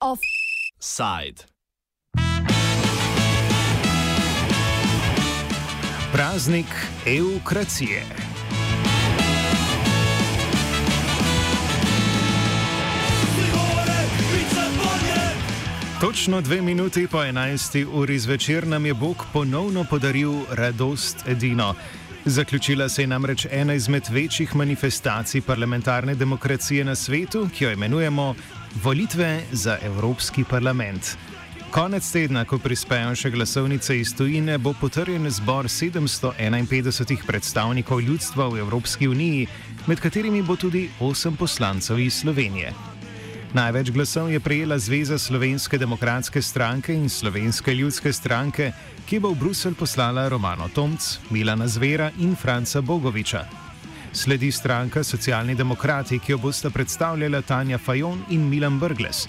[0.00, 1.44] Offside.
[6.12, 6.66] Praznik
[7.06, 8.02] eukracije.
[16.06, 17.86] Točno dve minuti po 11.
[17.92, 21.74] uri zvečer nam je Bog ponovno podaril radost edino.
[22.24, 28.34] Zaključila se je namreč ena izmed večjih manifestacij parlamentarne demokracije na svetu, ki jo imenujemo
[28.82, 31.16] Volitve za Evropski parlament.
[31.70, 38.58] Konec tedna, ko prispejo še glasovnice iz tujine, bo potrjen zbor 751 predstavnikov ljudstva v
[38.58, 39.46] Evropski uniji,
[39.86, 42.95] med katerimi bo tudi 8 poslancev iz Slovenije.
[43.54, 48.72] Največ glasov je prejela Zveza Slovenske demokratske stranke in Slovenske ljudske stranke,
[49.06, 53.46] ki bo v Bruselj poslala Romano Tomc, Milana Zvera in Franca Bogoviča.
[54.12, 59.28] Sledi stranka Socialni demokrati, ki jo bosta predstavljala Tanja Fajon in Milan Brgles.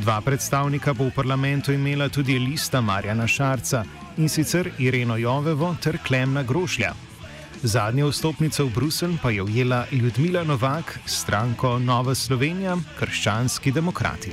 [0.00, 3.84] Dva predstavnika bo v parlamentu imela tudi lista Marjana Šarca
[4.16, 7.11] in sicer Ireno Jovevo ter Klemna Grošlja.
[7.62, 14.32] Zadnjo vstopnico v Bruselj pa je ujela Ljudmila Novak, stranko Nova Slovenija, krščanski demokrati.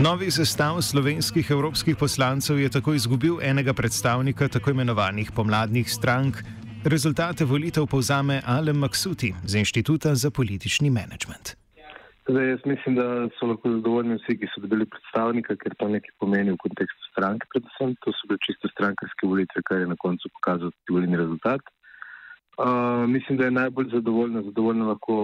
[0.00, 6.40] Novi sestav slovenskih evropskih poslancev je tako izgubil enega predstavnika tako imenovanih pomladnih strank.
[6.84, 11.63] Rezultate volitev povzame Alem Maksuti z Inštituta za politični menedžment.
[12.28, 16.12] Zdaj, jaz mislim, da so lahko zadovoljni vsi, ki so dobili predstavnika, ker to nekaj
[16.22, 17.48] pomeni v kontekstu stranke.
[17.52, 21.60] Predvsem to so bile čisto strankarske volitve, kar je na koncu pokazal tudi volilni rezultat.
[22.56, 25.16] Uh, mislim, da je najbolj zadovoljna, zadovoljna lahko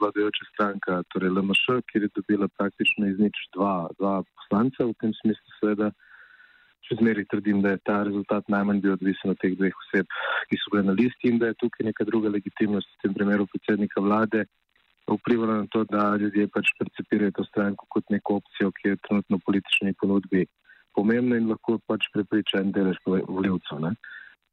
[0.00, 4.86] vladajoča stranka, torej LMŠ, kjer je dobila praktično iz nič dva, dva poslanca.
[4.86, 5.88] V tem smislu seveda
[6.86, 10.14] še zmeri trdim, da je ta rezultat najmanj bil odvisen od teh dveh oseb,
[10.46, 13.48] ki so bile na listi in da je tukaj neka druga legitimnost, v tem primeru
[13.50, 14.44] predsednika vlade,
[15.14, 19.38] vplivala na to, da ljudje pač percepirajo to stranko kot neko opcijo, ki je trenutno
[19.38, 20.46] v politični ponudbi
[20.96, 23.90] pomembna in lahko pač prepriča en delež voljivcev.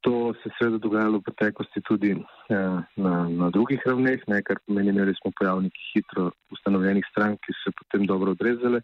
[0.04, 4.60] To se je seveda dogajalo v preteklosti tudi eh, na, na drugih ravneh, ne, kar
[4.66, 8.82] pomeni, imeli smo pojavniki hitro ustanovljenih strank, ki so se potem dobro odrezale,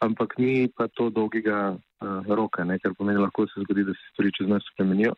[0.00, 4.08] ampak ni pa to dolgega eh, roka, ne, kar pomeni, lahko se zgodi, da se
[4.14, 5.12] stvari čez nas spremenijo,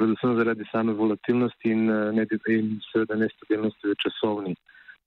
[0.00, 4.56] predvsem zaradi same volatilnosti in, eh, ne, in seveda nestabilnosti v časovni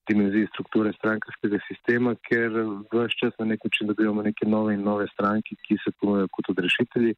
[0.09, 2.49] dimenziji strukture strankarskega sistema, ker
[2.91, 6.49] vse čas na nek način dobivamo neke nove in nove stranke, ki se ponujajo kot
[6.53, 7.15] odrešitelji.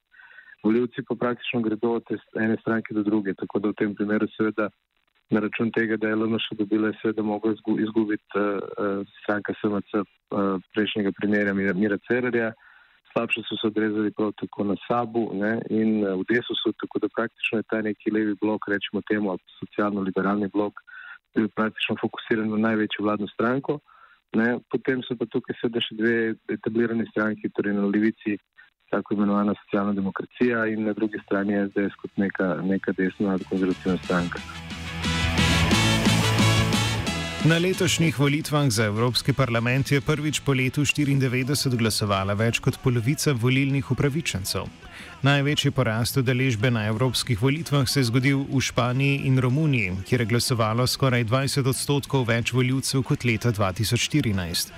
[0.64, 2.16] Voljivci pa praktično gredo od
[2.46, 4.70] ene stranke do druge, tako da v tem primeru seveda
[5.32, 7.54] na račun tega, da je LMŠ dobila, je seveda mogla
[7.86, 10.06] izgubiti uh, stranka SMC uh,
[10.76, 12.52] prejšnjega primerja Mira Cererja,
[13.14, 17.14] slabše so se odrezali prav tako na Sabu ne, in uh, v Desusu, tako da
[17.16, 21.01] praktično je ta neki levi blok, rečemo temu, socialno-liberalni blok, bil
[21.56, 23.80] praktično fokusiran na največjo vladno stranko.
[24.36, 24.60] Ne.
[24.72, 26.16] Potem so pa tukaj seveda še dve
[26.56, 28.38] etablirane stranki, torej na levici
[28.92, 34.44] tako imenovana socialna demokracija in na drugi strani SDS kot neka, neka desna konzervativna stranka.
[37.42, 43.34] Na letošnjih volitvah za Evropski parlament je prvič po letu 1994 glasovala več kot polovica
[43.34, 44.68] volilnih upravičencev.
[45.26, 50.28] Največji porast udeležbe na evropskih volitvah se je zgodil v Španiji in Romuniji, kjer je
[50.30, 54.70] glasovalo skoraj 20 odstotkov več voljivcev kot leta 2014.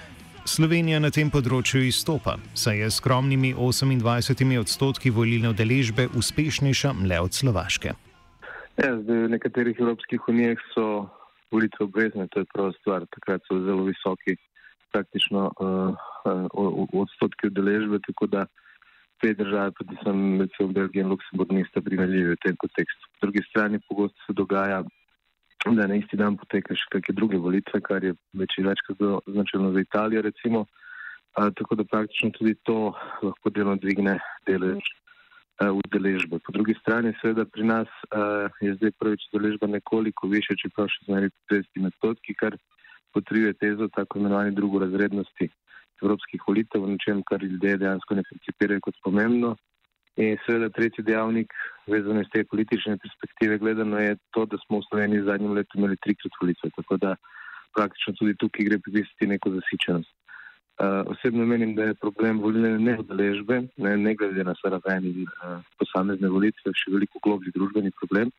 [0.46, 7.20] Slovenija na tem področju izstopa, saj je s skromnimi 28 odstotki volilne udeležbe uspešnejša le
[7.20, 7.92] od Slovaške.
[8.80, 10.88] Ja, zdaj, v nekaterih evropskih unijah so
[11.54, 13.06] volitve obvezne, to je prva stvar.
[13.16, 14.36] Takrat so zelo visoki,
[14.94, 15.94] praktično uh,
[16.26, 18.46] uh, odstotki udeležbe, tako da
[19.22, 23.10] te države, predvsem recimo Belgija in Luksemburg, nista primerljivi v tem kontekstu.
[23.14, 24.84] Po drugi strani pogosto se dogaja
[25.66, 29.00] da na isti dan potekajo še kakšne druge volitve, kar je več in večkrat
[29.32, 30.26] značilno za Italijo.
[30.26, 30.66] Recimo.
[31.40, 32.92] A, tako da praktično tudi to
[33.24, 34.92] lahko delno dvigne delež
[35.62, 36.40] udeležbe.
[36.40, 41.06] Po drugi strani, seveda pri nas a, je zdaj prvič udeležba nekoliko više, čeprav še
[41.06, 42.58] znari 30 odstotki, kar
[43.14, 45.50] potrjuje tezo tako imenovane drugorazrednosti
[46.02, 49.56] evropskih volitev, na čem kar ljudje dejansko ne percipirajo kot pomembno.
[50.22, 51.54] In seveda tretji dejavnik,
[51.90, 55.80] vezan iz te politične perspektive, gledano je to, da smo v Sloveniji v zadnjem letu
[55.80, 57.16] imeli trikrat volitve, tako da
[57.74, 60.14] praktično tudi tukaj gre pripisati neko zasičenost.
[60.84, 65.62] Uh, osebno menim, da je problem volilne neodeležbe, ne, ne glede na raven in uh,
[65.80, 68.32] posamezne volitve, še veliko globlji družbeni problem,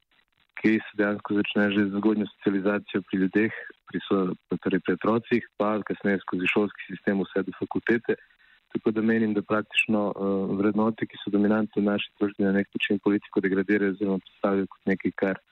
[0.58, 3.56] ki se dejansko začne že z zgodnjo socializacijo pri ljudeh,
[3.88, 4.18] pri, so,
[4.66, 8.18] torej pri otrocih, pa kasneje skozi šolski sistem vse do fakultete.
[8.74, 12.68] Tako da menim, da praktično uh, vrednote, ki so dominantne v naši družbi, na nek
[12.76, 15.44] način politiko degradirajo oziroma predstavljajo kot nekaj, kar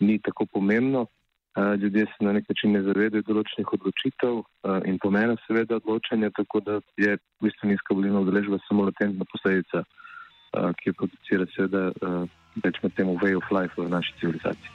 [0.00, 1.06] ni tako pomembno.
[1.54, 4.40] Ljudje se na nek način ne zavedajo določenih odločitev
[4.90, 9.84] in pomena seveda odločanja, tako da je v bistvu nizka volilna udeležba samo latentna posledica,
[10.50, 12.26] ki jo producira seveda uh,
[12.64, 14.70] več med tem way of life v naši civilizaciji.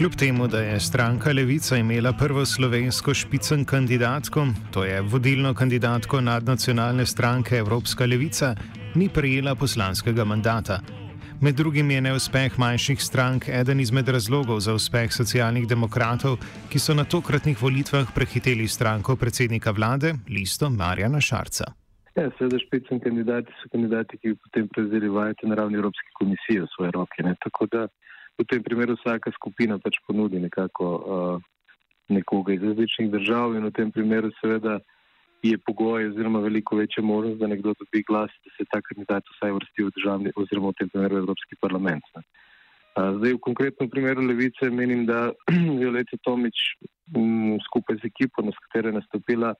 [0.00, 6.20] Kljub temu, da je stranka Levica imela prvo slovensko špicen kandidatko, to je vodilno kandidatko
[6.20, 8.54] nadnacionalne stranke Evropska Levica,
[8.94, 10.80] ni prejela poslanskega mandata.
[11.42, 16.36] Med drugim je neuspeh manjših strank eden izmed razlogov za uspeh socialnih demokratov,
[16.68, 21.72] ki so na tokratnih volitvah prehiteli stranko predsednika vlade, listo Marjana Šarca.
[22.16, 26.68] Ja, seveda, špicen kandidati so kandidati, ki potem prevzeli vajete na ravni Evropske komisije v
[26.76, 27.24] svoje roke.
[27.24, 27.32] Ne?
[27.40, 27.86] Tako da
[28.36, 31.42] v tem primeru vsaka skupina pač ponudi nekako uh,
[32.12, 34.76] nekoga iz različnih držav in v tem primeru seveda
[35.42, 39.52] je pogoj oziroma veliko večja možnost, da nekdo dobi glas, da se ta kandidat vsaj
[39.56, 42.04] vrsti v državni oziroma v tem primeru Evropski parlament.
[42.16, 42.22] Ne.
[43.16, 45.30] Zdaj, v konkretnem primeru Levice menim, da
[45.80, 46.76] Violeta Tomič
[47.16, 49.54] m, skupaj z ekipo, na katero je nastopila,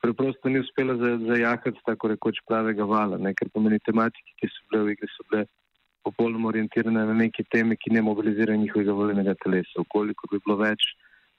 [0.00, 4.84] preprosto ni uspela zajahati tako rekoč pravega vala, ne, ker pomeni tematike, ki so bile
[4.84, 5.44] v igri, so bile
[6.06, 9.84] popolnoma orientirane na neke teme, ki ne mobilizirajo njihovega voljenega telesa.
[9.92, 10.86] Koliko bi bilo več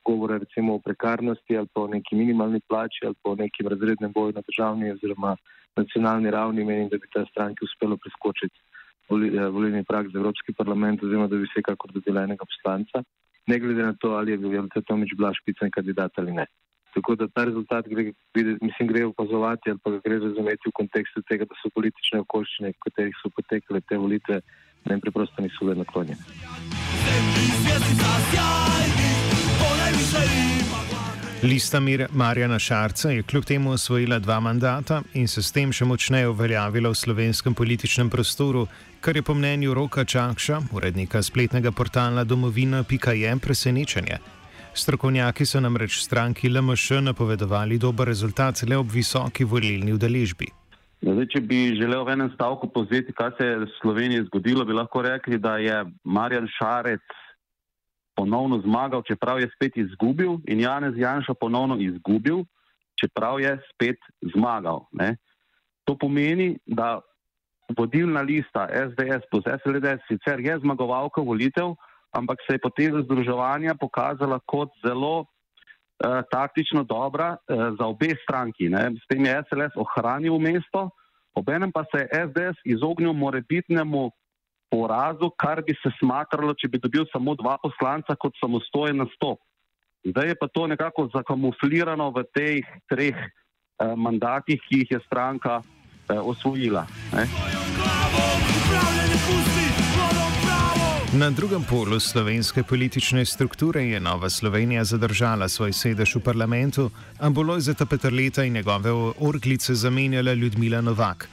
[0.09, 4.11] govora recimo o prekarnosti ali pa o neki minimalni plači ali pa o nekem razrednem
[4.17, 5.35] boju na državni oziroma
[5.81, 11.03] nacionalni ravni, menim, da bi ta stranki uspelo preskočiti eh, volilni prak za Evropski parlament
[11.03, 13.03] oziroma da bi vsekakor dobila enega poslanca,
[13.47, 16.45] ne glede na to, ali je bil Jelce Tomič bila špicen kandidat ali ne.
[16.93, 18.03] Tako da ta rezultat gre,
[18.61, 22.73] mislim, gre opazovati ali pa ga gre razumeti v kontekstu tega, da so politične okoliščine,
[22.73, 24.41] v katerih so potekale te volitve,
[24.89, 26.23] jim preprosto niso bile naklonjene.
[31.43, 35.85] Lista Mir Marjana Šarca je kljub temu osvojila dva mandata in se s tem še
[35.85, 38.65] močneje uveljavila v slovenskem političnem prostoru,
[38.99, 44.17] kar je po mnenju Roka Čakša, urednika spletnega portala domovina.je, presenečenje.
[44.73, 50.51] Strokovnjaki so namreč stranki LMŠ napovedovali dober rezultat le ob visoki volilni udeležbi.
[51.01, 54.65] Ja, zdaj, če bi želel v enem stavku povzeti, kaj se je v Sloveniji zgodilo,
[54.67, 57.18] bi lahko rekli, da je Marjan Šarec
[58.19, 62.43] ponovno zmagal, čeprav je spet izgubil, in Janez Janša ponovno izgubil,
[62.99, 63.99] čeprav je spet
[64.35, 64.83] zmagal.
[64.91, 65.15] Ne?
[65.87, 66.99] To pomeni, da
[67.77, 71.77] vodilna lista SDS plus SLDS sicer je zmagovalka volitev,
[72.11, 78.69] ampak se je poteza združevanja pokazala kot zelo uh, taktično dobra uh, za obe stranki.
[78.69, 78.89] Ne.
[78.99, 80.89] S tem je SLS ohranil mesto,
[81.37, 84.09] obenem pa se je SDS izognil morebitnemu
[84.69, 89.41] porazu, kar bi se smatralo, če bi dobil samo dva poslanca kot samostojen nastop.
[90.05, 95.59] Zdaj je pa to nekako zakamuflirano v teh treh uh, mandatih, ki jih je stranka
[95.59, 96.85] uh, osvojila.
[97.13, 97.25] Ne.
[101.19, 107.29] Na drugem polu slovenske politične strukture je Nova Slovenija zadržala svoj sedež v parlamentu, a
[107.29, 111.27] bo Lojzeta Petrleta in njegove orglice zamenjala Ljudmila Novak.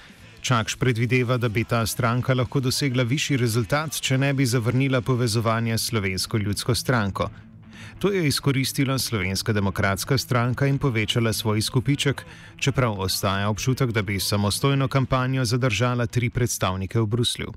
[0.47, 5.75] Čakš predvideva, da bi ta stranka lahko dosegla višji rezultat, če ne bi zavrnila povezovanja
[5.75, 7.27] s slovensko ljudsko stranko.
[7.99, 12.23] To je izkoristila slovenska demokratska stranka in povečala svoj skupiček,
[12.63, 17.51] čeprav ostaja občutek, da bi samostojno kampanjo zadržala tri predstavnike v Bruslju.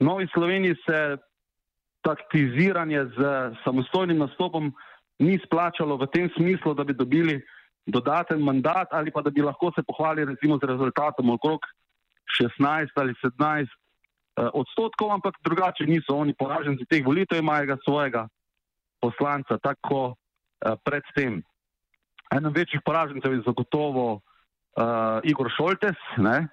[0.00, 0.98] Novi Sloveniji se
[2.02, 3.30] taktiziranje z
[3.64, 4.72] samostojnim nastopom
[5.22, 7.38] ni splačalo v tem smislu, da bi dobili
[7.86, 11.60] dodaten mandat ali pa da bi lahko se pohvalili recimo z rezultatom okrog
[12.28, 18.22] 16 ali 17 eh, odstotkov, ampak drugače niso oni poraženci teh volitev, imajo ga svojega
[19.00, 21.42] poslanca tako eh, predtem.
[22.32, 24.20] Eno večjih poražencev je zagotovo
[24.74, 26.48] uh, Igor Šoltes, ne,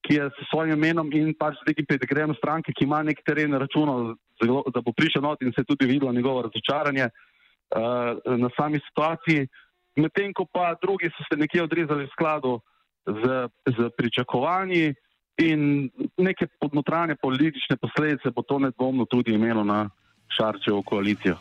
[0.00, 3.52] ki je s svojim imenom in pač z nekim pedigrejem stranke, ki ima nek teren
[3.60, 8.80] računal, da bo prišel not in se je tudi videlo njegovo razočaranje uh, na sami
[8.86, 9.48] situaciji.
[10.00, 12.60] Medtem ko pa drugi so se nekje odrezali v skladu
[13.06, 14.94] z, z pričakovanji
[15.36, 19.90] in neke podnotranje politične posledice bo to nedvomno tudi imelo na
[20.36, 21.36] Šarčevo koalicijo.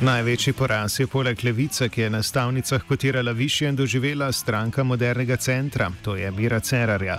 [0.00, 5.36] Največji poraz je poleg levice, ki je na stavnicah kotirala više in doživela stranka modernega
[5.36, 7.18] centra, to je Mira Cerarja.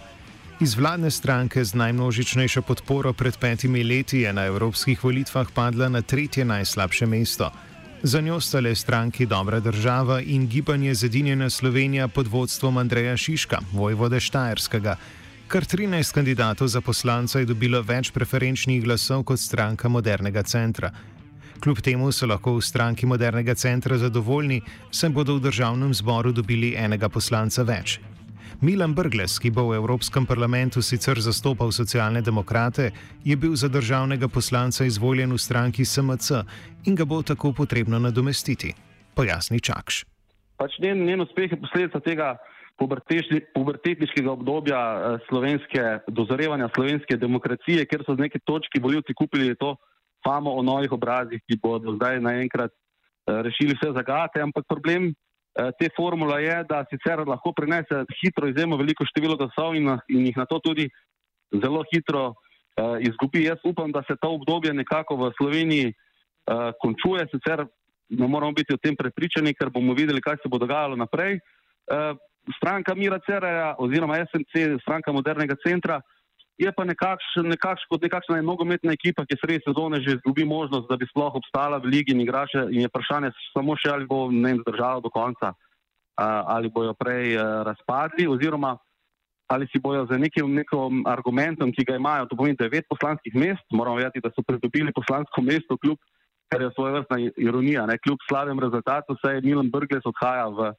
[0.61, 6.01] Iz vladne stranke z najmnožičnejšo podporo pred petimi leti je na evropskih volitvah padla na
[6.01, 7.51] tretje najslabše mesto.
[8.05, 13.57] Za njo sta le stranki Dobra država in gibanje Zedinjena Slovenija pod vodstvom Andreja Šiška,
[13.71, 14.95] vojvode Štajerskega.
[15.47, 20.91] Kar 13 kandidatov za poslanca je dobilo več preferenčnih glasov kot stranka modernega centra.
[21.59, 26.75] Kljub temu so lahko v stranki modernega centra zadovoljni, saj bodo v državnem zboru dobili
[26.77, 27.99] enega poslanca več.
[28.61, 32.91] Milan Brgles, ki bo v Evropskem parlamentu sicer zastopal socialne demokrate,
[33.23, 36.45] je bil za državnega poslanca izvoljen v stranki SMC
[36.87, 38.71] in ga bo tako potrebno nadomestiti.
[39.15, 40.05] Pojasni Čakš.
[40.55, 42.37] Pač njen, njen uspeh je posledica tega
[42.79, 49.75] pubertetniškega obdobja eh, slovenske, dozorevanja slovenske demokracije, ker so z neke točki voljivci kupili to
[50.23, 54.39] famo o novih obrazih, ki bodo zdaj naenkrat eh, rešili vse zagate.
[54.43, 55.11] Ampak problem
[55.79, 60.37] te formule je, da sicer lahko prinese hitro izjemno veliko število glasov in, in jih
[60.37, 60.89] na to tudi
[61.63, 62.33] zelo hitro
[62.99, 63.45] izgubi.
[63.45, 65.93] Jaz upam, da se to obdobje nekako v Sloveniji
[66.81, 67.63] končuje, sicer
[68.09, 71.39] ne moramo biti o tem prepričani, ker bomo videli, kaj se bo dogajalo naprej
[72.57, 76.01] stranka Mira Ceraja oziroma SNC, stranka modernega centra,
[76.57, 81.07] je pa nekakšna nekakš, nekakšna nogometna ekipa, ki sredi sezone že izgubi možnost, da bi
[81.09, 85.03] sploh obstala v ligi in igrače in je vprašanje samo še, ali bo ne zdržala
[85.03, 85.53] do konca,
[86.15, 87.35] ali bojo prej
[87.67, 88.77] razpadli oziroma
[89.47, 93.61] ali si bojo za nekim, nekim argumentom, ki ga imajo, to pomeni devet poslanskih mest,
[93.69, 95.99] moramo vedeti, da so pridobili poslansko mesto kljub,
[96.49, 100.71] kar je svoje vrstna ironija, ne, kljub slabem rezultatu, saj Milan Brgles odhaja v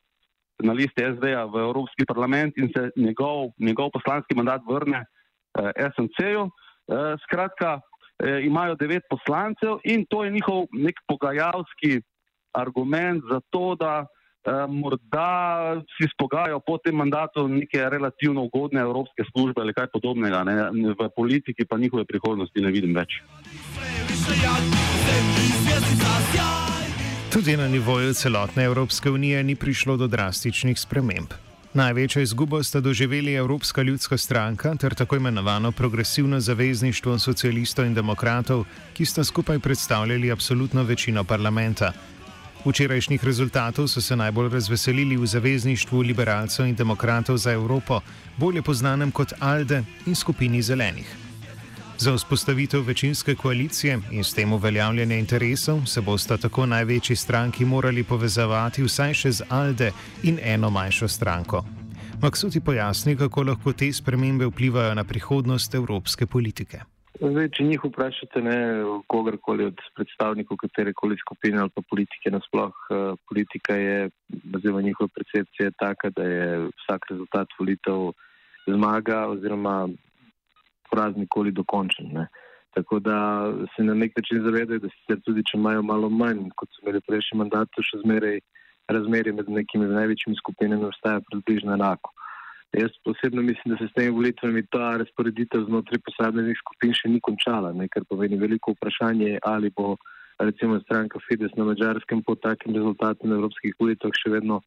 [0.65, 5.16] na listi SD-ja v Evropski parlament in se njegov, njegov poslanski mandat vrne eh,
[5.95, 6.51] SNC-ju.
[6.87, 7.81] Eh, skratka,
[8.23, 12.01] eh, imajo devet poslancev in to je njihov nek pogajalski
[12.53, 19.27] argument za to, da eh, morda si spogajajo po tem mandatu neke relativno ugodne evropske
[19.33, 20.45] službe ali kaj podobnega.
[20.45, 20.55] Ne?
[20.95, 23.19] V politiki pa njihove prihodnosti ne vidim več.
[27.33, 31.46] Tudi na nivoju celotne Evropske unije ni prišlo do drastičnih sprememb.
[31.77, 38.65] Največjo izgubo sta doživeli Evropska ljudska stranka ter tako imenovano progresivno zavezništvo socialistov in demokratov,
[38.95, 41.93] ki sta skupaj predstavljali absolutno večino parlamenta.
[42.65, 48.01] Včerajšnjih rezultatov so se najbolj razveselili v zavezništvu liberalcev in demokratov za Evropo,
[48.37, 51.26] bolje znanem kot ALDE in skupini zelenih.
[51.99, 58.05] Za vzpostavitev večinske koalicije in s tem uveljavljanje interesov se bosta tako največji stranki morali
[58.05, 59.91] povezovati vsaj še z Alde
[60.23, 61.65] in eno manjšo stranko.
[62.23, 66.85] Maksuti pojasni, kako lahko te spremembe vplivajo na prihodnost evropske politike.
[67.21, 68.57] Zdaj, če njih vprašate, ne
[69.09, 74.11] kogarkoli od predstavnikov katerekoli skupine ali pa politike, nasploh eh, politika je,
[74.55, 78.13] oziroma njihova percepcija je taka, da je vsak rezultat volitev
[78.67, 79.89] zmaga oziroma
[80.97, 82.09] poraz nikoli dokončen.
[82.13, 82.27] Ne.
[82.75, 86.69] Tako da se na nek način zavedajo, da sicer tudi če imajo malo manj, kot
[86.73, 88.41] so imeli prejšnji mandat, še zmeraj
[88.93, 92.13] razmerje med nekimi največjimi skupinami ostaja približno enako.
[92.77, 97.21] Jaz osebno mislim, da se s temi volitvami ta razporeditev znotraj posameznih skupin še ni
[97.29, 99.97] končala, ne, kar pomeni veliko vprašanje, ali bo
[100.39, 104.61] recimo stranka Fides na mačarskem po takem rezultatu na evropskih volitvah še vedno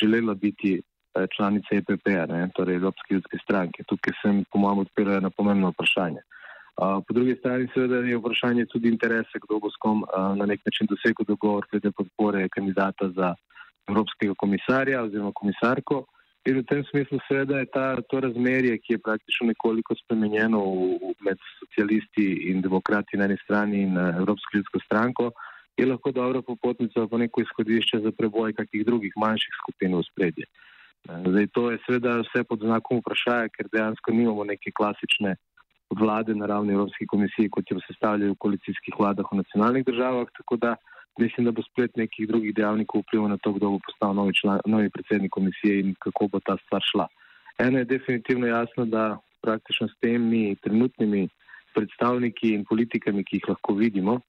[0.00, 0.76] želela biti
[1.36, 3.84] članice EPP, ne, torej Evropske ljudske stranke.
[3.88, 6.22] Tukaj sem, po mojem, odpiral eno pomembno vprašanje.
[6.74, 10.46] Uh, po drugi strani, seveda, je vprašanje tudi interese, kdo bo s kom uh, na
[10.50, 13.34] nek način dosegel dogovor glede podpore kandidata za
[13.88, 16.02] Evropskega komisarja oziroma komisarko.
[16.50, 21.14] In v tem smislu, seveda, je ta, to razmerje, ki je praktično nekoliko spremenjeno v,
[21.24, 25.30] med socialisti in demokrati na eni strani in uh, Evropsko ljudsko stranko,
[25.78, 30.50] je lahko dobra popotnica pa neko izhodišče za preboj kakih drugih manjših skupin v spredje.
[30.50, 30.73] Uh,
[31.04, 35.36] Zdaj, to je seveda vse pod znakom vprašanja, ker dejansko nimamo neke klasične
[35.92, 40.32] vlade na ravni Evropske komisije, kot jo sestavljajo v koalicijskih vladah v nacionalnih državah.
[40.38, 40.74] Tako da
[41.20, 44.60] mislim, da bo splet nekih drugih dejavnikov vplival na to, kdo bo postal novi, član,
[44.66, 47.06] novi predsednik komisije in kako bo ta stvar šla.
[47.58, 51.28] Eno je definitivno jasno, da praktično s temi trenutnimi
[51.74, 54.20] predstavniki in politikami, ki jih lahko vidimo,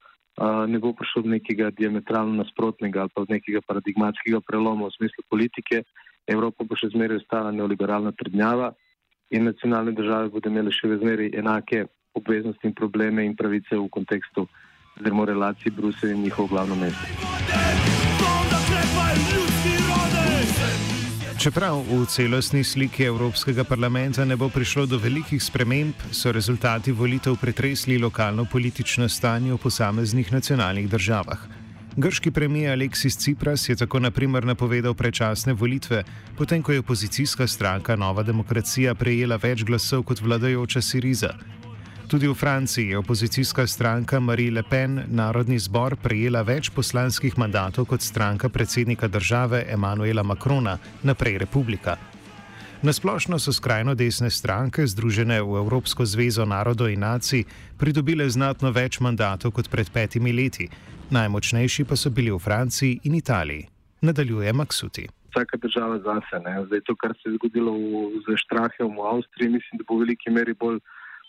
[0.67, 5.23] ne bo prišlo do nekega diametralno nasprotnega ali pa do nekega paradigmatskega preloma v smislu
[5.29, 5.83] politike.
[6.27, 8.73] Evropa bo še zmeraj ostala neoliberalna trdnjava
[9.31, 14.47] in nacionalne države bodo imele še zmeraj enake obveznosti in probleme in pravice v kontekstu
[15.01, 17.05] relacij Bruselj in njihov glavno mesto.
[21.45, 27.35] Čeprav v celostni sliki Evropskega parlamenta ne bo prišlo do velikih sprememb, so rezultati volitev
[27.41, 31.64] pretresli lokalno politično stanje v posameznih nacionalnih državah.
[31.97, 36.03] Grški premijer Aleksis Cipras je tako naprimer napovedal prečasne volitve,
[36.37, 41.29] potem ko je opozicijska stranka Nova demokracija prejela več glasov kot vladajoča Siriza.
[42.07, 47.85] Tudi v Franciji je opozicijska stranka Marie Le Pen narodni zbor prejela več poslanskih mandatov
[47.85, 51.95] kot stranka predsednika države Emanuela Macrona, naprej Republika.
[52.85, 57.41] Nasplošno so skrajno desne stranke, združene v Evropsko zvezo narodov in nacij,
[57.81, 60.67] pridobile znatno več mandatov kot pred petimi leti.
[61.09, 63.65] Najmočnejši pa so bili v Franciji in Italiji.
[64.05, 65.07] Nadaljuje Maksuti.
[65.33, 66.37] Vsaka država zase.
[66.45, 66.53] Ne?
[66.69, 70.05] Zdaj, to, kar se je zgodilo v, z Štrahem v Avstriji, mislim, da bo v
[70.05, 70.77] veliki meri bolj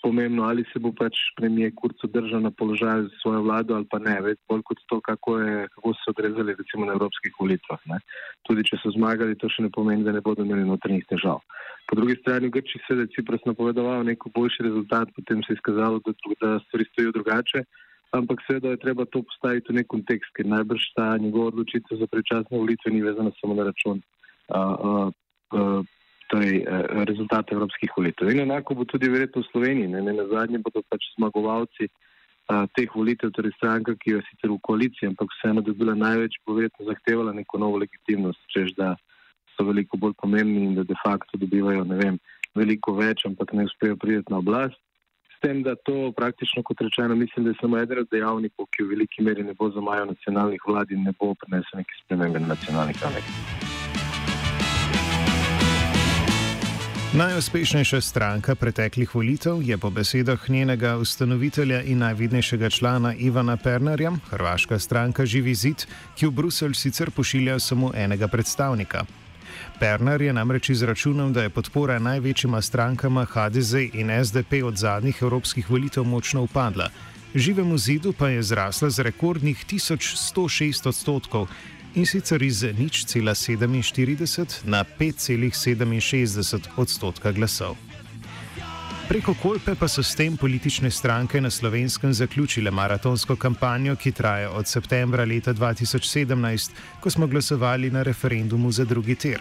[0.07, 3.99] pomembno, ali se bo pač premijer Kurco držal na položaju za svojo vlado ali pa
[3.99, 7.81] ne, več bolj kot to, kako, je, kako so odrezali recimo na evropskih volitvah.
[7.91, 7.99] Ne.
[8.47, 11.43] Tudi če so zmagali, to še ne pomeni, da ne bodo imeli notrnih težav.
[11.91, 15.59] Po drugi strani, v Grčiji se je Cipras napovedoval neko boljši rezultat, potem se je
[15.59, 17.63] izkazalo, da, da stvari stojijo drugače,
[18.19, 22.11] ampak seveda je treba to postaviti v nek kontekst, ker najbrž ta njegova odločitev za
[22.11, 24.03] prečasne volitve ni vezana samo na račun.
[24.47, 25.07] Uh, uh,
[25.55, 25.96] uh,
[26.33, 28.31] torej, eh, rezultate evropskih volitev.
[28.31, 29.89] In enako bo tudi verjetno v Sloveniji.
[29.89, 31.89] Ne, ne na zadnje bodo pač zmagovalci
[32.47, 35.97] a, teh volitev, torej stranka, ki jo je sicer v koaliciji, ampak vseeno bi bila
[35.99, 38.95] največ, bo verjetno zahtevala neko novo legitimnost, čež da
[39.57, 42.19] so veliko bolj pomembni in da de facto dobivajo vem,
[42.55, 44.79] veliko več, ampak ne uspejo priti na oblast.
[45.37, 48.87] S tem, da to praktično, kot rečeno, mislim, da je samo eden od dejavnikov, ki
[48.87, 52.55] v veliki meri ne bo zamajal nacionalnih vlad in ne bo prinesel neke spremembe na
[52.57, 53.76] nacionalnih ravneh.
[57.17, 64.79] Najuspešnejša stranka preteklih volitev je po besedah njenega ustanovitelja in najvidnejšega člana Ivana Pernarja, hrvaška
[64.79, 69.07] stranka Živi zid, ki v Bruselj sicer pošilja samo enega predstavnika.
[69.81, 75.71] Pernar je namreč izračunal, da je podpora največjima strankama HDZ in SDP od zadnjih evropskih
[75.71, 76.91] volitev močno upadla.
[77.35, 81.49] Živemu zidu pa je zrasla z rekordnih 1106 odstotkov
[81.97, 87.77] in sicer iz nič cela 47 na 5,67 odstotka glasov.
[89.09, 94.51] Preko Kolpe pa so s tem politične stranke na slovenskem zaključile maratonsko kampanjo, ki traja
[94.51, 99.41] od septembra leta 2017, ko smo glasovali na referendumu za drugi tir.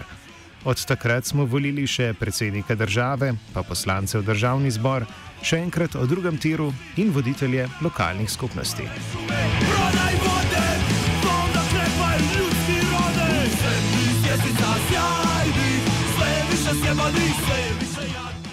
[0.65, 5.05] Od takrat smo volili še predsednika države, pa poslance v državni zbor,
[5.41, 8.85] še enkrat o drugem tiru in voditelje lokalnih skupnosti.
[9.65, 10.24] Prodaj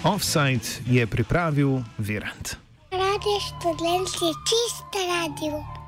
[0.03, 2.55] Offside je pripravil Virant.
[2.91, 5.82] Radio študent je čista radio.